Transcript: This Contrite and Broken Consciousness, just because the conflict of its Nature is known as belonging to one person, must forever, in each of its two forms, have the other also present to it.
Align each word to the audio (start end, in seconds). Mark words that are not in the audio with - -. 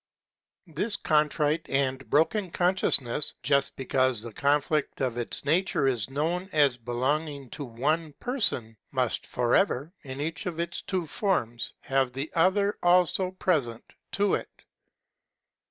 This 0.65 0.97
Contrite 0.97 1.69
and 1.69 2.09
Broken 2.09 2.49
Consciousness, 2.49 3.35
just 3.43 3.75
because 3.75 4.23
the 4.23 4.33
conflict 4.33 4.99
of 4.99 5.15
its 5.15 5.45
Nature 5.45 5.85
is 5.87 6.09
known 6.09 6.49
as 6.53 6.75
belonging 6.75 7.51
to 7.51 7.63
one 7.65 8.13
person, 8.13 8.75
must 8.91 9.27
forever, 9.27 9.93
in 10.01 10.19
each 10.19 10.47
of 10.47 10.59
its 10.59 10.81
two 10.81 11.05
forms, 11.05 11.73
have 11.81 12.13
the 12.13 12.31
other 12.33 12.79
also 12.81 13.29
present 13.29 13.93
to 14.13 14.33
it. 14.33 14.49